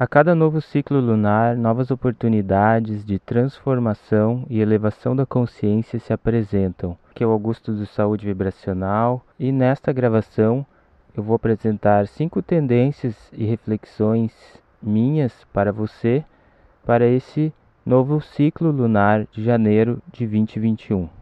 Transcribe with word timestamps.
A 0.00 0.06
cada 0.06 0.32
novo 0.32 0.60
ciclo 0.60 1.00
lunar, 1.00 1.56
novas 1.56 1.90
oportunidades 1.90 3.04
de 3.04 3.18
transformação 3.18 4.46
e 4.48 4.60
elevação 4.60 5.16
da 5.16 5.26
consciência 5.26 5.98
se 5.98 6.12
apresentam. 6.12 6.96
Aqui 7.10 7.24
é 7.24 7.26
o 7.26 7.32
Augusto 7.32 7.72
do 7.72 7.84
Saúde 7.84 8.24
Vibracional 8.24 9.26
e 9.40 9.50
nesta 9.50 9.92
gravação 9.92 10.64
eu 11.16 11.22
vou 11.24 11.34
apresentar 11.34 12.06
cinco 12.06 12.40
tendências 12.40 13.16
e 13.32 13.44
reflexões 13.44 14.32
minhas 14.80 15.32
para 15.52 15.72
você 15.72 16.24
para 16.86 17.04
esse 17.04 17.52
novo 17.84 18.20
ciclo 18.20 18.70
lunar 18.70 19.26
de 19.32 19.42
janeiro 19.42 20.00
de 20.12 20.24
2021. 20.28 21.17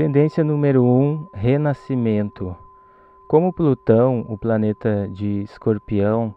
Tendência 0.00 0.42
número 0.42 0.82
1: 0.82 0.86
um, 0.88 1.28
renascimento. 1.34 2.56
Como 3.28 3.52
Plutão, 3.52 4.24
o 4.30 4.38
planeta 4.38 5.06
de 5.12 5.42
Escorpião, 5.42 6.34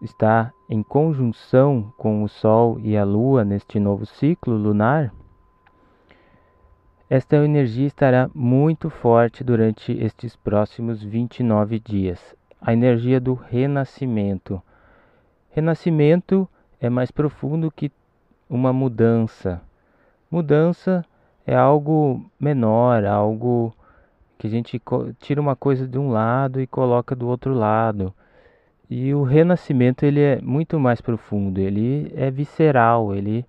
está 0.00 0.52
em 0.70 0.84
conjunção 0.84 1.92
com 1.98 2.22
o 2.22 2.28
Sol 2.28 2.78
e 2.78 2.96
a 2.96 3.02
Lua 3.02 3.44
neste 3.44 3.80
novo 3.80 4.06
ciclo 4.06 4.56
lunar, 4.56 5.12
esta 7.10 7.34
energia 7.38 7.88
estará 7.88 8.30
muito 8.32 8.88
forte 8.88 9.42
durante 9.42 9.90
estes 10.00 10.36
próximos 10.36 11.02
29 11.02 11.80
dias. 11.80 12.36
A 12.60 12.72
energia 12.72 13.18
do 13.18 13.34
renascimento. 13.34 14.62
Renascimento 15.50 16.48
é 16.80 16.88
mais 16.88 17.10
profundo 17.10 17.68
que 17.68 17.90
uma 18.48 18.72
mudança. 18.72 19.60
Mudança 20.30 21.04
é 21.46 21.54
algo 21.54 22.24
menor, 22.38 23.04
algo 23.04 23.74
que 24.38 24.46
a 24.46 24.50
gente 24.50 24.80
tira 25.20 25.40
uma 25.40 25.54
coisa 25.54 25.86
de 25.86 25.98
um 25.98 26.10
lado 26.10 26.60
e 26.60 26.66
coloca 26.66 27.14
do 27.14 27.28
outro 27.28 27.54
lado. 27.54 28.12
E 28.90 29.14
o 29.14 29.22
renascimento 29.22 30.04
ele 30.04 30.20
é 30.20 30.40
muito 30.40 30.78
mais 30.78 31.00
profundo, 31.00 31.58
ele 31.58 32.12
é 32.14 32.30
visceral, 32.30 33.14
ele 33.14 33.46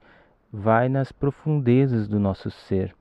vai 0.51 0.87
nas 0.87 1.11
profundezas 1.11 2.07
do 2.07 2.19
nosso 2.19 2.49
ser. 2.49 2.95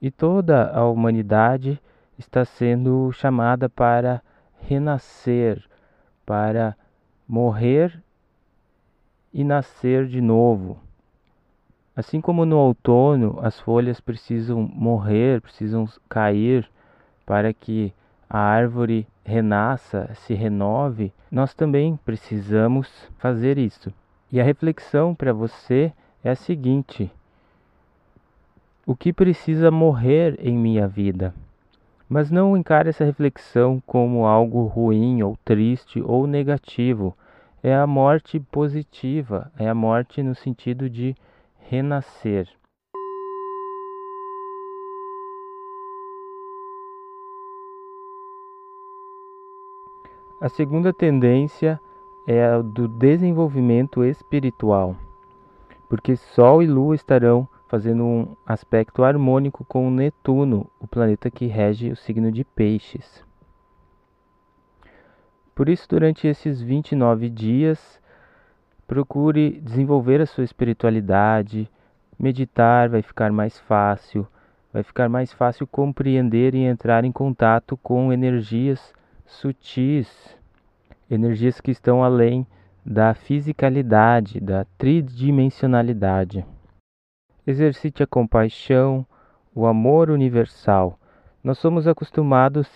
E 0.00 0.10
toda 0.10 0.70
a 0.70 0.86
humanidade 0.86 1.80
está 2.18 2.44
sendo 2.44 3.10
chamada 3.12 3.68
para 3.68 4.22
renascer, 4.60 5.64
para 6.24 6.76
morrer 7.26 8.02
e 9.32 9.42
nascer 9.42 10.06
de 10.06 10.20
novo. 10.20 10.85
Assim 11.96 12.20
como 12.20 12.44
no 12.44 12.58
outono 12.58 13.38
as 13.40 13.58
folhas 13.58 14.00
precisam 14.00 14.60
morrer, 14.60 15.40
precisam 15.40 15.88
cair 16.10 16.68
para 17.24 17.54
que 17.54 17.90
a 18.28 18.38
árvore 18.38 19.08
renasça, 19.24 20.10
se 20.14 20.34
renove, 20.34 21.10
nós 21.30 21.54
também 21.54 21.98
precisamos 22.04 23.10
fazer 23.18 23.56
isso. 23.56 23.90
E 24.30 24.38
a 24.38 24.44
reflexão 24.44 25.14
para 25.14 25.32
você 25.32 25.90
é 26.22 26.30
a 26.30 26.34
seguinte: 26.34 27.10
o 28.84 28.94
que 28.94 29.12
precisa 29.12 29.70
morrer 29.70 30.38
em 30.38 30.56
minha 30.56 30.86
vida? 30.86 31.32
Mas 32.08 32.30
não 32.30 32.56
encare 32.56 32.90
essa 32.90 33.04
reflexão 33.04 33.82
como 33.86 34.26
algo 34.26 34.66
ruim 34.66 35.22
ou 35.22 35.36
triste 35.44 36.00
ou 36.02 36.26
negativo. 36.26 37.16
É 37.62 37.74
a 37.74 37.86
morte 37.86 38.38
positiva, 38.38 39.50
é 39.58 39.68
a 39.68 39.74
morte 39.74 40.22
no 40.22 40.34
sentido 40.34 40.88
de 40.88 41.16
renascer. 41.68 42.48
A 50.40 50.48
segunda 50.48 50.92
tendência 50.92 51.80
é 52.26 52.44
a 52.44 52.62
do 52.62 52.86
desenvolvimento 52.86 54.04
espiritual, 54.04 54.96
porque 55.88 56.14
Sol 56.14 56.62
e 56.62 56.66
Lua 56.66 56.94
estarão 56.94 57.48
fazendo 57.66 58.04
um 58.04 58.36
aspecto 58.46 59.02
harmônico 59.02 59.64
com 59.64 59.90
Netuno, 59.90 60.70
o 60.78 60.86
planeta 60.86 61.30
que 61.30 61.46
rege 61.46 61.90
o 61.90 61.96
signo 61.96 62.30
de 62.30 62.44
Peixes. 62.44 63.24
Por 65.52 65.68
isso, 65.68 65.88
durante 65.88 66.28
esses 66.28 66.60
29 66.60 67.28
dias, 67.30 68.00
Procure 68.86 69.60
desenvolver 69.60 70.20
a 70.20 70.26
sua 70.26 70.44
espiritualidade, 70.44 71.68
meditar 72.18 72.88
vai 72.88 73.02
ficar 73.02 73.32
mais 73.32 73.58
fácil, 73.58 74.26
vai 74.72 74.82
ficar 74.82 75.08
mais 75.08 75.32
fácil 75.32 75.66
compreender 75.66 76.54
e 76.54 76.62
entrar 76.62 77.04
em 77.04 77.10
contato 77.10 77.76
com 77.76 78.12
energias 78.12 78.94
sutis, 79.24 80.38
energias 81.10 81.60
que 81.60 81.70
estão 81.70 82.04
além 82.04 82.46
da 82.84 83.12
fisicalidade, 83.12 84.38
da 84.38 84.64
tridimensionalidade. 84.78 86.46
Exercite 87.44 88.04
a 88.04 88.06
compaixão, 88.06 89.04
o 89.52 89.66
amor 89.66 90.10
universal. 90.10 90.96
Nós 91.42 91.58
somos 91.58 91.88
acostumados 91.88 92.68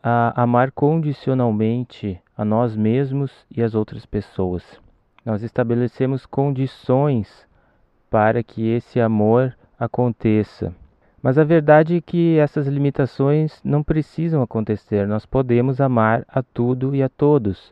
a 0.00 0.40
amar 0.40 0.70
condicionalmente 0.70 2.20
a 2.36 2.44
nós 2.44 2.76
mesmos 2.76 3.44
e 3.50 3.60
as 3.60 3.74
outras 3.74 4.06
pessoas. 4.06 4.80
Nós 5.28 5.42
estabelecemos 5.42 6.24
condições 6.24 7.46
para 8.08 8.42
que 8.42 8.66
esse 8.66 8.98
amor 8.98 9.54
aconteça. 9.78 10.74
Mas 11.22 11.36
a 11.36 11.44
verdade 11.44 11.98
é 11.98 12.00
que 12.00 12.38
essas 12.38 12.66
limitações 12.66 13.60
não 13.62 13.82
precisam 13.82 14.40
acontecer. 14.40 15.06
Nós 15.06 15.26
podemos 15.26 15.82
amar 15.82 16.24
a 16.26 16.42
tudo 16.42 16.94
e 16.94 17.02
a 17.02 17.10
todos. 17.10 17.70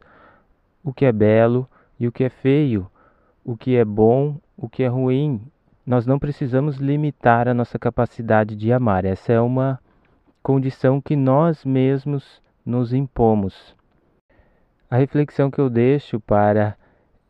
O 0.85 0.93
que 0.93 1.07
é 1.07 1.13
belo 1.13 1.67
e 1.99 2.07
o 2.07 2.13
que 2.13 2.25
é 2.25 2.29
feio, 2.29 2.91
o 3.43 3.57
que 3.57 3.75
é 3.75 3.87
bom, 3.87 4.39
o 4.55 4.69
que 4.69 4.83
é 4.83 4.89
ruim. 4.89 5.41
Nós 5.87 6.05
não 6.05 6.19
precisamos 6.19 6.77
limitar 6.77 7.49
a 7.49 7.55
nossa 7.55 7.79
capacidade 7.79 8.55
de 8.55 8.71
amar. 8.71 9.07
Essa 9.07 9.33
é 9.33 9.41
uma 9.41 9.81
condição 10.43 11.01
que 11.01 11.17
nós 11.17 11.65
mesmos 11.65 12.43
nos 12.67 12.93
impomos. 12.93 13.75
A 14.91 14.99
reflexão 14.99 15.51
que 15.51 15.59
eu 15.59 15.71
deixo 15.71 16.21
para 16.21 16.77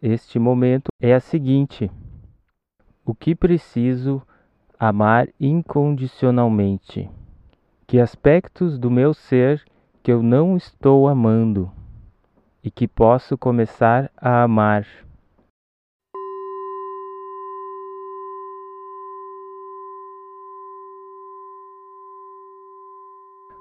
este 0.07 0.39
momento 0.39 0.87
é 1.01 1.13
a 1.13 1.21
seguinte: 1.21 1.91
o 3.05 3.13
que 3.15 3.35
preciso 3.35 4.23
amar 4.79 5.29
incondicionalmente? 5.41 7.11
Que 7.87 7.99
aspectos 7.99 8.79
do 8.79 8.91
meu 8.91 9.13
ser 9.13 9.65
que 10.03 10.13
eu 10.13 10.23
não 10.23 10.57
estou 10.57 11.09
amando 11.09 11.71
e 12.63 12.71
que 12.71 12.87
posso 12.87 13.37
começar 13.37 14.11
a 14.17 14.43
amar? 14.43 14.87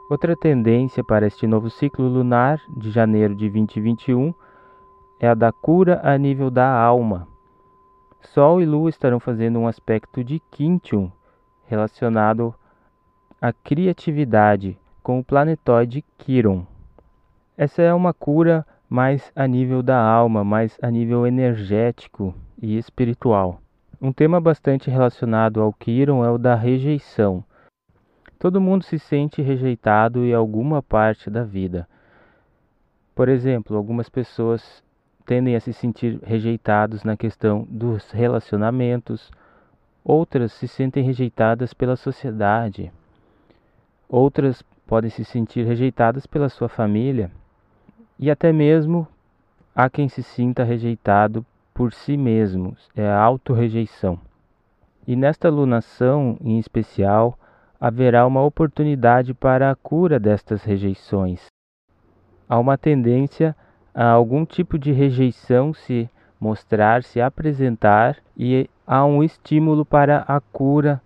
Outra 0.08 0.36
tendência 0.36 1.04
para 1.04 1.26
este 1.26 1.48
novo 1.48 1.68
ciclo 1.72 2.08
lunar 2.08 2.62
de 2.70 2.92
janeiro 2.92 3.34
de 3.34 3.50
2021 3.50 4.36
é 5.20 5.28
a 5.28 5.34
da 5.34 5.52
cura 5.52 6.00
a 6.04 6.18
nível 6.18 6.50
da 6.50 6.70
alma. 6.70 7.28
Sol 8.22 8.62
e 8.62 8.66
Lua 8.66 8.90
estarão 8.90 9.20
fazendo 9.20 9.60
um 9.60 9.68
aspecto 9.68 10.24
de 10.24 10.40
Quintium 10.52 11.12
relacionado 11.66 12.54
à 13.42 13.54
criatividade 13.54 14.78
com 15.02 15.20
o 15.20 15.24
planetoide 15.24 16.04
Quiron. 16.18 16.66
Essa 17.58 17.82
é 17.82 17.94
uma 17.94 18.14
cura 18.14 18.66
mais 18.90 19.32
a 19.36 19.48
nível 19.48 19.82
da 19.82 20.00
alma, 20.00 20.44
mais 20.44 20.78
a 20.82 20.90
nível 20.92 21.26
energético 21.26 22.34
e 22.62 22.78
espiritual. 22.78 23.62
Um 24.02 24.12
tema 24.12 24.42
bastante 24.42 24.90
relacionado 24.90 25.62
ao 25.62 25.72
Quiron 25.72 26.24
é 26.24 26.30
o 26.30 26.38
da 26.38 26.56
rejeição. 26.56 27.44
Todo 28.38 28.62
mundo 28.62 28.84
se 28.84 29.00
sente 29.00 29.42
rejeitado 29.42 30.26
em 30.26 30.34
alguma 30.34 30.84
parte 30.84 31.30
da 31.30 31.44
vida. 31.44 31.88
Por 33.16 33.30
exemplo, 33.30 33.78
algumas 33.78 34.10
pessoas 34.10 34.84
tendem 35.26 35.56
a 35.56 35.60
se 35.60 35.74
sentir 35.74 36.20
rejeitados 36.24 37.04
na 37.04 37.18
questão 37.18 37.68
dos 37.70 38.12
relacionamentos, 38.12 39.32
outras 40.04 40.54
se 40.54 40.68
sentem 40.68 41.04
rejeitadas 41.04 41.74
pela 41.74 41.96
sociedade, 41.96 42.92
outras 44.08 44.62
podem 44.86 45.10
se 45.10 45.26
sentir 45.26 45.66
rejeitadas 45.66 46.28
pela 46.28 46.48
sua 46.48 46.70
família 46.70 47.32
e 48.20 48.30
até 48.30 48.54
mesmo 48.54 49.08
há 49.76 49.90
quem 49.90 50.08
se 50.08 50.22
sinta 50.22 50.64
rejeitado 50.64 51.46
por 51.74 51.92
si 51.92 52.16
mesmo, 52.16 52.78
é 52.96 53.06
a 53.06 53.20
autorrejeição. 53.20 54.18
E 55.06 55.16
nesta 55.16 55.50
lunação 55.50 56.38
em 56.42 56.58
especial, 56.58 57.38
haverá 57.80 58.26
uma 58.26 58.42
oportunidade 58.44 59.34
para 59.34 59.70
a 59.70 59.76
cura 59.76 60.20
destas 60.20 60.64
rejeições. 60.64 61.48
Há 62.48 62.58
uma 62.58 62.78
tendência 62.78 63.56
há 63.96 64.10
algum 64.10 64.46
tipo 64.46 64.78
de 64.78 64.92
rejeição 64.92 65.74
se 65.74 66.10
mostrar, 66.40 67.02
se 67.04 67.22
apresentar 67.22 68.18
e 68.38 68.70
há 68.86 69.06
um 69.06 69.24
estímulo 69.24 69.86
para 69.86 70.26
a 70.28 70.40
cura 70.42 71.02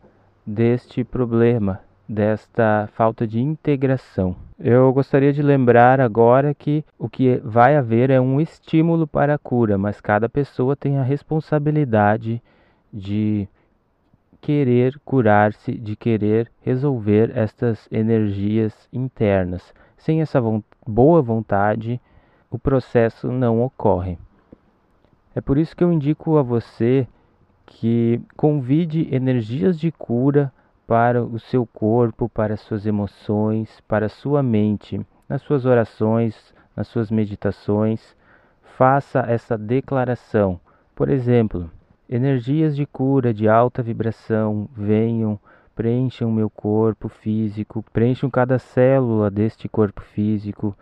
deste 0.46 1.04
problema, 1.04 1.80
desta 2.08 2.90
falta 2.94 3.28
de 3.28 3.40
integração. 3.40 4.36
Eu 4.60 4.92
gostaria 4.92 5.32
de 5.32 5.44
lembrar 5.44 6.02
agora 6.02 6.54
que 6.54 6.84
o 6.98 7.08
que 7.08 7.38
vai 7.46 7.78
haver 7.78 8.10
é 8.10 8.20
um 8.20 8.42
estímulo 8.42 9.08
para 9.08 9.36
a 9.36 9.38
cura, 9.38 9.78
mas 9.78 10.02
cada 10.02 10.28
pessoa 10.28 10.76
tem 10.76 10.98
a 10.98 11.04
responsabilidade 11.04 12.42
de 12.92 13.48
querer 14.42 15.00
curar-se, 15.06 15.74
de 15.74 15.96
querer 15.96 16.52
resolver 16.62 17.32
estas 17.38 17.88
energias 17.92 18.74
internas. 18.92 19.74
Sem 19.96 20.22
essa 20.22 20.42
boa 20.88 21.22
vontade, 21.22 22.02
o 22.50 22.57
processo 22.57 23.31
não 23.31 23.62
ocorre. 23.62 24.18
É 25.36 25.42
por 25.42 25.57
isso 25.57 25.75
que 25.75 25.84
eu 25.84 25.92
indico 25.92 26.38
a 26.38 26.42
você 26.42 27.07
que 27.66 28.19
convide 28.36 29.07
energias 29.13 29.80
de 29.80 29.92
cura 29.92 30.51
para 30.88 31.24
o 31.24 31.38
seu 31.40 31.68
corpo, 31.68 32.28
para 32.28 32.56
as 32.56 32.62
suas 32.62 32.86
emoções, 32.86 33.80
para 33.88 34.10
sua 34.10 34.42
mente, 34.42 35.00
nas 35.30 35.44
suas 35.44 35.66
orações, 35.66 36.54
nas 36.75 36.88
suas 36.88 37.12
meditações. 37.12 38.16
Faça 38.75 39.19
essa 39.19 39.56
declaração. 39.56 40.60
Por 40.95 41.10
exemplo, 41.10 41.69
energias 42.10 42.75
de 42.75 42.88
cura 42.88 43.31
de 43.31 43.48
alta 43.48 43.84
vibração 43.84 44.68
venham, 44.75 45.40
preencham 45.75 46.31
meu 46.31 46.50
corpo 46.50 47.07
físico, 47.07 47.86
preencham 47.94 48.30
cada 48.30 48.57
célula 48.57 49.30
deste 49.30 49.69
corpo 49.69 50.02
físico. 50.02 50.75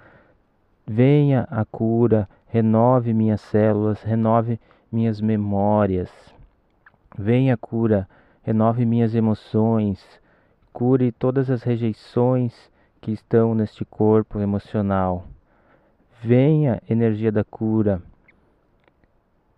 Venha 0.89 1.45
a 1.51 1.65
cura, 1.65 2.29
renove 2.45 3.13
minhas 3.13 3.41
células, 3.41 4.01
renove 4.03 4.57
minhas 4.89 5.19
memórias. 5.19 6.09
Venha 7.19 7.55
a 7.55 7.57
cura, 7.57 8.07
renove 8.41 8.85
minhas 8.85 9.13
emoções, 9.13 10.01
cure 10.71 11.11
todas 11.11 11.49
as 11.49 11.61
rejeições 11.61 12.71
que 13.01 13.11
estão 13.11 13.53
neste 13.53 13.83
corpo 13.83 14.39
emocional. 14.39 15.25
Venha, 16.21 16.81
energia 16.89 17.33
da 17.33 17.43
cura, 17.43 18.01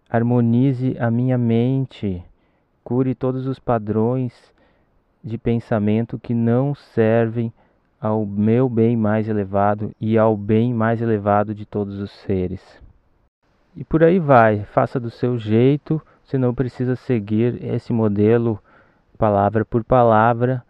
harmonize 0.10 0.98
a 0.98 1.12
minha 1.12 1.38
mente, 1.38 2.24
cure 2.84 3.14
todos 3.14 3.46
os 3.46 3.60
padrões 3.60 4.34
de 5.24 5.38
pensamento 5.38 6.18
que 6.18 6.34
não 6.34 6.74
servem 6.74 7.54
ao 8.00 8.26
meu 8.26 8.70
bem 8.70 8.96
mais 8.96 9.28
elevado 9.28 9.92
e 10.00 10.18
ao 10.18 10.38
bem 10.38 10.74
mais 10.74 11.02
elevado 11.02 11.54
de 11.54 11.66
todos 11.66 12.00
os 12.00 12.12
seres. 12.12 12.82
E 13.76 13.84
por 13.84 14.04
aí 14.04 14.20
vai, 14.20 14.64
faça 14.66 15.00
do 15.00 15.10
seu 15.10 15.38
jeito, 15.38 16.02
você 16.24 16.38
não 16.38 16.54
precisa 16.54 16.96
seguir 16.96 17.64
esse 17.64 17.92
modelo 17.92 18.62
palavra 19.18 19.66
por 19.66 19.84
palavra, 19.84 20.64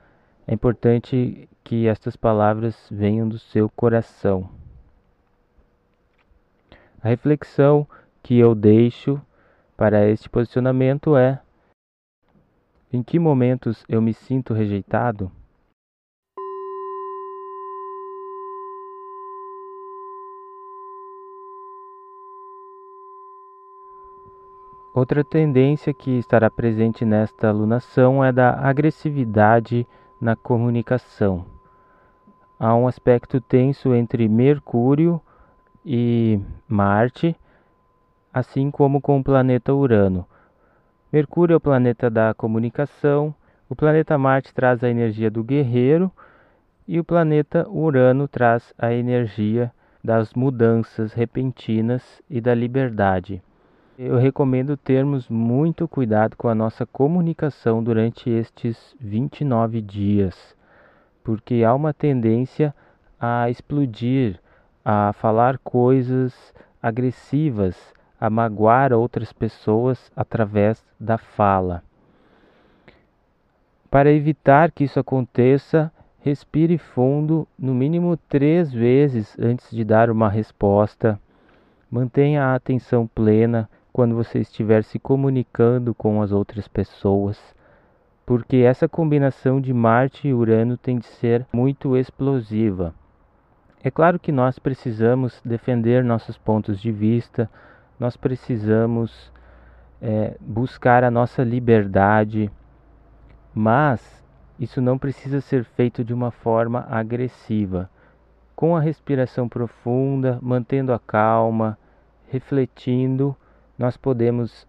é 0.48 0.54
importante 0.54 1.48
que 1.64 1.88
estas 1.88 2.16
palavras 2.16 2.88
venham 2.90 3.30
do 3.30 3.38
seu 3.38 3.70
coração. 3.70 4.50
A 7.02 7.08
reflexão 7.08 7.88
que 8.24 8.40
eu 8.40 8.56
deixo 8.56 9.22
para 9.78 10.10
este 10.10 10.28
posicionamento 10.28 11.16
é: 11.16 11.40
em 12.92 13.04
que 13.04 13.20
momentos 13.20 13.86
eu 13.88 14.02
me 14.02 14.14
sinto 14.14 14.54
rejeitado? 14.54 15.32
Outra 24.92 25.24
tendência 25.24 25.94
que 25.94 26.18
estará 26.18 26.50
presente 26.50 27.06
nesta 27.06 27.48
alunação 27.48 28.24
é 28.24 28.32
da 28.32 28.60
agressividade 28.60 29.88
na 30.20 30.36
comunicação. 30.36 31.46
Há 32.60 32.74
um 32.76 32.88
aspecto 32.88 33.40
tenso 33.40 33.94
entre 33.94 34.28
Mercúrio 34.28 35.22
e 35.86 36.42
Marte, 36.68 37.36
assim 38.34 38.72
como 38.72 39.00
com 39.00 39.20
o 39.20 39.24
planeta 39.24 39.72
Urano. 39.74 40.26
Mercúrio 41.14 41.54
é 41.54 41.58
o 41.58 41.62
planeta 41.62 42.10
da 42.10 42.34
comunicação, 42.34 43.34
o 43.70 43.76
planeta 43.76 44.18
Marte 44.18 44.52
traz 44.52 44.84
a 44.84 44.90
energia 44.90 45.30
do 45.30 45.44
guerreiro 45.44 46.12
e 46.88 47.00
o 47.00 47.04
planeta 47.04 47.70
Urano 47.70 48.28
traz 48.28 48.74
a 48.76 48.92
energia 48.92 49.72
das 50.04 50.34
mudanças 50.34 51.14
repentinas 51.14 52.24
e 52.28 52.42
da 52.42 52.56
liberdade. 52.56 53.44
Eu 54.02 54.16
recomendo 54.16 54.78
termos 54.78 55.28
muito 55.28 55.86
cuidado 55.86 56.38
com 56.38 56.48
a 56.48 56.56
nossa 56.56 56.86
comunicação 56.86 57.84
durante 57.84 58.30
estes 58.30 58.96
29 58.98 59.82
dias, 59.82 60.56
porque 61.22 61.66
há 61.66 61.76
uma 61.76 61.94
tendência 61.94 62.74
a 63.20 63.50
explodir, 63.50 64.40
a 64.86 65.12
falar 65.12 65.58
coisas 65.58 66.54
agressivas, 66.82 67.76
a 68.18 68.30
magoar 68.30 68.94
outras 68.94 69.34
pessoas 69.34 70.10
através 70.16 70.82
da 70.98 71.18
fala. 71.18 71.84
Para 73.92 74.14
evitar 74.14 74.72
que 74.72 74.86
isso 74.86 74.98
aconteça, 75.02 75.92
respire 76.22 76.78
fundo 76.78 77.46
no 77.60 77.76
mínimo 77.76 78.16
três 78.16 78.72
vezes 78.72 79.38
antes 79.38 79.70
de 79.70 79.84
dar 79.84 80.10
uma 80.10 80.30
resposta. 80.30 81.20
Mantenha 81.92 82.46
a 82.46 82.56
atenção 82.56 83.06
plena 83.06 83.70
quando 83.92 84.16
você 84.16 84.40
estiver 84.40 84.84
se 84.84 85.00
comunicando 85.00 85.94
com 85.94 86.22
as 86.22 86.32
outras 86.32 86.68
pessoas, 86.68 87.40
porque 88.26 88.58
essa 88.58 88.88
combinação 88.88 89.60
de 89.60 89.74
Marte 89.74 90.28
e 90.28 90.34
Urano 90.34 90.78
tem 90.78 91.00
de 91.00 91.06
ser 91.08 91.46
muito 91.52 91.98
explosiva. 91.98 92.94
É 93.84 93.90
claro 93.90 94.20
que 94.20 94.32
nós 94.32 94.60
precisamos 94.60 95.42
defender 95.44 96.04
nossos 96.04 96.38
pontos 96.38 96.80
de 96.80 96.92
vista, 96.92 97.50
nós 98.00 98.16
precisamos 98.16 99.32
é, 100.02 100.36
buscar 100.40 101.04
a 101.04 101.10
nossa 101.10 101.44
liberdade, 101.44 102.52
mas 103.54 104.24
isso 104.60 104.82
não 104.82 104.98
precisa 104.98 105.40
ser 105.40 105.64
feito 105.64 106.04
de 106.04 106.14
uma 106.14 106.32
forma 106.32 106.86
agressiva. 106.90 107.90
Com 108.56 108.76
a 108.76 108.82
respiração 108.82 109.48
profunda, 109.48 110.38
mantendo 110.42 110.92
a 110.92 111.00
calma, 111.00 111.78
refletindo, 112.28 113.36
nós 113.80 113.96
podemos 113.96 114.68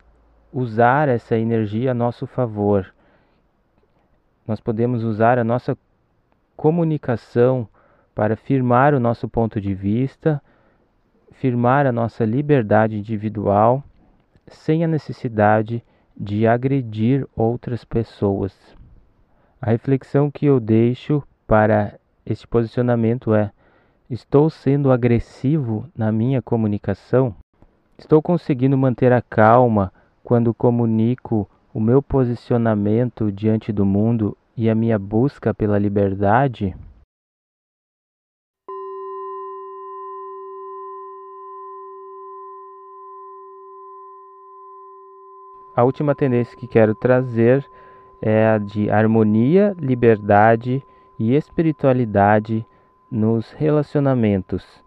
usar 0.53 1.09
essa 1.09 1.37
energia 1.37 1.91
a 1.91 1.95
nosso 1.95 2.29
favor. 2.29 2.95
Nós 4.47 4.61
podemos 4.61 5.03
usar 5.03 5.37
a 5.37 5.43
nossa 5.43 5.77
comunicação 6.57 7.69
para 8.15 8.37
firmar 8.37 8.95
o 8.95 9.01
nosso 9.01 9.29
ponto 9.29 9.61
de 9.61 9.75
vista, 9.75 10.40
firmar 11.33 11.87
a 11.87 11.93
nossa 11.93 12.25
liberdade 12.25 12.97
individual, 12.97 13.83
sem 14.47 14.85
a 14.85 14.88
necessidade 14.88 15.85
de 16.17 16.47
agredir 16.47 17.26
outras 17.35 17.85
pessoas. 17.85 18.57
A 19.61 19.71
reflexão 19.71 20.31
que 20.31 20.47
eu 20.47 20.61
deixo 20.61 21.21
para 21.49 21.99
este 22.25 22.47
posicionamento 22.47 23.35
é: 23.35 23.50
estou 24.09 24.49
sendo 24.49 24.93
agressivo 24.93 25.88
na 25.97 26.12
minha 26.12 26.40
comunicação? 26.40 27.35
Estou 28.00 28.23
conseguindo 28.23 28.78
manter 28.78 29.12
a 29.12 29.21
calma 29.21 29.92
quando 30.25 30.54
comunico 30.54 31.47
o 31.73 31.78
meu 31.78 32.02
posicionamento 32.02 33.30
diante 33.30 33.71
do 33.71 33.85
mundo 33.85 34.35
e 34.57 34.71
a 34.71 34.75
minha 34.75 34.99
busca 34.99 35.52
pela 35.52 35.78
liberdade? 35.78 36.75
A 45.76 45.85
última 45.85 46.14
tendência 46.14 46.57
que 46.57 46.66
quero 46.66 46.95
trazer 46.95 47.62
é 48.23 48.47
a 48.47 48.57
de 48.57 48.90
harmonia, 48.90 49.76
liberdade 49.78 50.83
e 51.19 51.35
espiritualidade 51.35 52.66
nos 53.11 53.52
relacionamentos. 53.52 54.83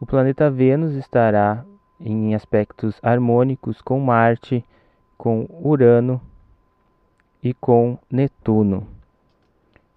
O 0.00 0.06
planeta 0.06 0.48
Vênus 0.48 0.94
estará 0.94 1.66
em 2.00 2.34
aspectos 2.34 2.98
harmônicos 3.02 3.82
com 3.82 4.00
Marte, 4.00 4.64
com 5.18 5.46
Urano 5.62 6.20
e 7.42 7.52
com 7.52 7.98
Netuno. 8.10 8.86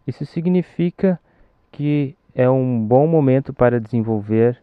Isso 0.05 0.25
significa 0.25 1.19
que 1.71 2.15
é 2.35 2.49
um 2.49 2.85
bom 2.85 3.07
momento 3.07 3.53
para 3.53 3.79
desenvolver 3.79 4.61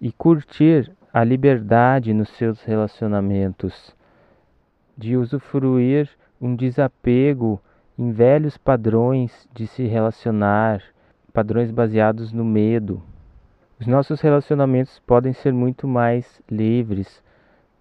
e 0.00 0.12
curtir 0.12 0.92
a 1.12 1.24
liberdade 1.24 2.12
nos 2.12 2.28
seus 2.30 2.62
relacionamentos, 2.62 3.94
de 4.96 5.16
usufruir 5.16 6.08
um 6.40 6.54
desapego 6.54 7.60
em 7.98 8.12
velhos 8.12 8.56
padrões 8.56 9.48
de 9.52 9.66
se 9.66 9.84
relacionar, 9.86 10.82
padrões 11.32 11.70
baseados 11.70 12.32
no 12.32 12.44
medo, 12.44 13.02
os 13.80 13.86
nossos 13.86 14.20
relacionamentos 14.20 14.98
podem 15.06 15.32
ser 15.32 15.52
muito 15.52 15.86
mais 15.86 16.42
livres, 16.50 17.22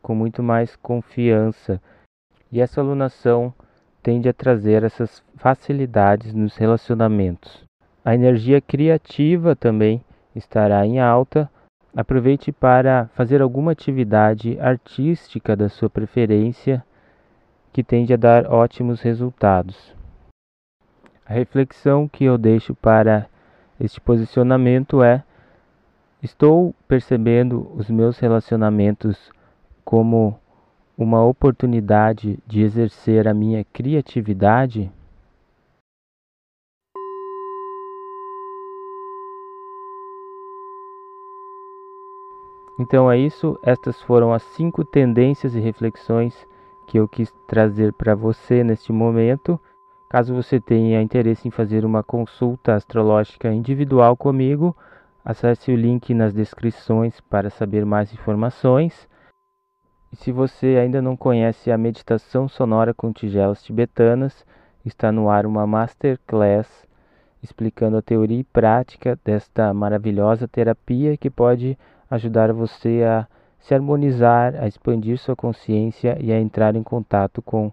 com 0.01 0.13
muito 0.13 0.43
mais 0.43 0.75
confiança. 0.75 1.81
E 2.51 2.61
essa 2.61 2.79
alunação 2.81 3.53
tende 4.03 4.29
a 4.29 4.33
trazer 4.33 4.83
essas 4.83 5.23
facilidades 5.35 6.33
nos 6.33 6.55
relacionamentos. 6.55 7.65
A 8.05 8.13
energia 8.13 8.61
criativa 8.61 9.55
também 9.55 10.01
estará 10.35 10.85
em 10.85 10.99
alta. 10.99 11.49
Aproveite 11.95 12.51
para 12.51 13.07
fazer 13.15 13.41
alguma 13.41 13.71
atividade 13.71 14.57
artística 14.59 15.55
da 15.55 15.67
sua 15.67 15.89
preferência 15.89 16.85
que 17.73 17.83
tende 17.83 18.13
a 18.13 18.17
dar 18.17 18.45
ótimos 18.45 19.01
resultados. 19.01 19.93
A 21.25 21.33
reflexão 21.33 22.07
que 22.07 22.23
eu 22.23 22.37
deixo 22.37 22.73
para 22.75 23.27
este 23.79 23.99
posicionamento 23.99 25.03
é: 25.03 25.23
estou 26.21 26.73
percebendo 26.87 27.71
os 27.75 27.89
meus 27.89 28.17
relacionamentos 28.17 29.31
como 29.85 30.39
uma 30.97 31.23
oportunidade 31.23 32.39
de 32.47 32.61
exercer 32.61 33.27
a 33.27 33.33
minha 33.33 33.63
criatividade? 33.63 34.91
Então 42.79 43.11
é 43.11 43.17
isso, 43.17 43.59
estas 43.63 43.99
foram 44.03 44.31
as 44.31 44.43
cinco 44.43 44.85
tendências 44.85 45.55
e 45.55 45.59
reflexões 45.59 46.47
que 46.87 46.97
eu 46.97 47.07
quis 47.07 47.31
trazer 47.47 47.91
para 47.93 48.13
você 48.13 48.63
neste 48.63 48.91
momento. 48.91 49.59
Caso 50.09 50.33
você 50.33 50.59
tenha 50.59 51.01
interesse 51.01 51.47
em 51.47 51.51
fazer 51.51 51.83
uma 51.83 52.03
consulta 52.03 52.75
astrológica 52.75 53.51
individual 53.51 54.15
comigo, 54.15 54.75
acesse 55.27 55.73
o 55.73 55.75
link 55.75 56.13
nas 56.13 56.33
descrições 56.33 57.19
para 57.19 57.49
saber 57.49 57.85
mais 57.85 58.13
informações. 58.13 59.09
E 60.13 60.15
se 60.15 60.31
você 60.31 60.77
ainda 60.81 61.01
não 61.01 61.17
conhece 61.17 61.69
a 61.69 61.77
meditação 61.77 62.47
sonora 62.47 62.93
com 62.93 63.11
tigelas 63.11 63.61
tibetanas, 63.61 64.45
está 64.85 65.11
no 65.11 65.29
ar 65.29 65.45
uma 65.45 65.67
masterclass 65.67 66.87
explicando 67.43 67.97
a 67.97 68.01
teoria 68.01 68.39
e 68.39 68.43
prática 68.45 69.19
desta 69.23 69.73
maravilhosa 69.73 70.47
terapia 70.47 71.17
que 71.17 71.29
pode 71.29 71.77
ajudar 72.09 72.53
você 72.53 73.03
a 73.03 73.27
se 73.59 73.75
harmonizar, 73.75 74.55
a 74.55 74.65
expandir 74.65 75.17
sua 75.17 75.35
consciência 75.35 76.17
e 76.21 76.31
a 76.31 76.39
entrar 76.39 76.73
em 76.77 76.83
contato 76.83 77.41
com 77.41 77.69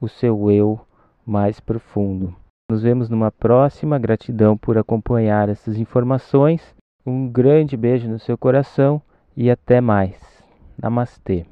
o 0.00 0.08
seu 0.08 0.50
eu 0.50 0.80
mais 1.26 1.60
profundo. 1.60 2.34
Nos 2.70 2.82
vemos 2.82 3.10
numa 3.10 3.30
próxima. 3.30 3.98
Gratidão 3.98 4.56
por 4.56 4.78
acompanhar 4.78 5.50
essas 5.50 5.76
informações. 5.76 6.75
Um 7.06 7.28
grande 7.28 7.76
beijo 7.76 8.08
no 8.08 8.18
seu 8.18 8.36
coração 8.36 9.00
e 9.36 9.48
até 9.48 9.80
mais. 9.80 10.16
Namastê. 10.76 11.46